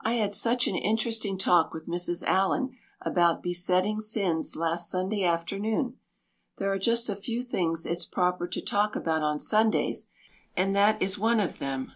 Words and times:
I 0.00 0.14
had 0.14 0.34
such 0.34 0.66
an 0.66 0.74
interesting 0.74 1.38
talk 1.38 1.72
with 1.72 1.86
Mrs. 1.86 2.24
Allan 2.24 2.76
about 3.00 3.44
besetting 3.44 4.00
sins 4.00 4.56
last 4.56 4.90
Sunday 4.90 5.22
afternoon. 5.22 6.00
There 6.56 6.72
are 6.72 6.80
just 6.80 7.08
a 7.08 7.14
few 7.14 7.42
things 7.42 7.86
it's 7.86 8.04
proper 8.04 8.48
to 8.48 8.60
talk 8.60 8.96
about 8.96 9.22
on 9.22 9.38
Sundays 9.38 10.08
and 10.56 10.74
that 10.74 11.00
is 11.00 11.16
one 11.16 11.38
of 11.38 11.60
them. 11.60 11.92